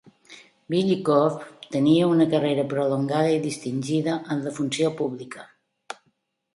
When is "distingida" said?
3.47-4.19